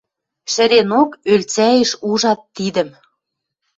Шӹренок 0.53 1.11
ӧльцӓэш 1.31 1.89
ужат 2.09 2.41
тидӹм 2.55 2.89